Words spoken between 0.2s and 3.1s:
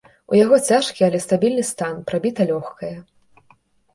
У яго цяжкі, але стабільны стан, прабіта лёгкае.